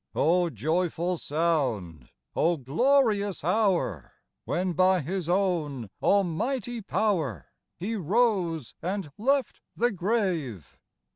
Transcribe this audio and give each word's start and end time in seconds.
Oh, 0.15 0.49
joyful 0.49 1.17
sound! 1.19 2.09
Oh, 2.35 2.57
glorious 2.57 3.43
hour, 3.43 4.13
When 4.45 4.73
by 4.73 5.01
His 5.01 5.29
own 5.29 5.91
almighty 6.01 6.81
power 6.81 7.51
He 7.77 7.95
rose 7.95 8.73
and 8.81 9.11
left 9.19 9.61
the 9.75 9.91
grave 9.91 10.79